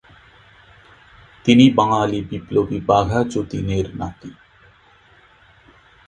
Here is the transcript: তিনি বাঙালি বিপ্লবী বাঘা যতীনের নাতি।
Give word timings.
তিনি 1.45 1.65
বাঙালি 1.69 2.19
বিপ্লবী 2.21 2.77
বাঘা 2.87 3.19
যতীনের 3.23 3.87
নাতি। 3.95 4.31